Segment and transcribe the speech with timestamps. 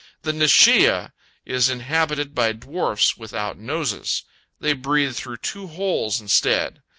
[0.23, 1.11] The Neshiah
[1.45, 4.23] is inhabited by dwarfs without noses;
[4.59, 6.81] they breathe through two holes instead.